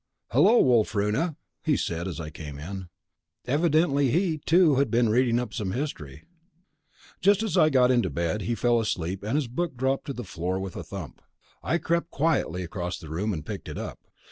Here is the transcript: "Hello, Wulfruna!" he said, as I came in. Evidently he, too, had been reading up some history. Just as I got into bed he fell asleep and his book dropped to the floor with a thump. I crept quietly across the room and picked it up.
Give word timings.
"Hello, 0.31 0.59
Wulfruna!" 0.59 1.35
he 1.63 1.77
said, 1.77 2.07
as 2.07 2.19
I 2.19 2.31
came 2.31 2.57
in. 2.57 2.89
Evidently 3.45 4.09
he, 4.09 4.39
too, 4.39 4.77
had 4.77 4.89
been 4.89 5.09
reading 5.11 5.37
up 5.37 5.53
some 5.53 5.73
history. 5.73 6.23
Just 7.21 7.43
as 7.43 7.55
I 7.55 7.69
got 7.69 7.91
into 7.91 8.09
bed 8.09 8.41
he 8.41 8.55
fell 8.55 8.79
asleep 8.79 9.21
and 9.21 9.35
his 9.35 9.47
book 9.47 9.77
dropped 9.77 10.05
to 10.05 10.13
the 10.13 10.23
floor 10.23 10.59
with 10.59 10.75
a 10.75 10.83
thump. 10.83 11.21
I 11.61 11.77
crept 11.77 12.09
quietly 12.09 12.63
across 12.63 12.97
the 12.97 13.09
room 13.09 13.31
and 13.31 13.45
picked 13.45 13.69
it 13.69 13.77
up. 13.77 13.99